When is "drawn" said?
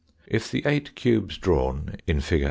1.37-1.95